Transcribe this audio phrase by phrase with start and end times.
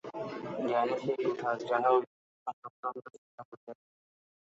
[0.61, 3.81] জ্ঞানই সেই কুঠার, যাহা ঐ দুইটির সংযোগদণ্ড ছিন্ন করিয়া দেয়।